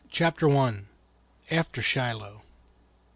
[0.09, 0.85] CHAPTER I.
[1.51, 2.41] AFTER SHILOH.